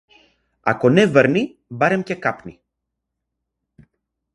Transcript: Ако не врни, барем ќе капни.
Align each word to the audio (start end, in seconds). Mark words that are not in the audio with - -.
Ако 0.71 0.91
не 0.93 1.03
врни, 1.17 1.43
барем 1.83 2.07
ќе 2.11 2.19
капни. 2.25 2.57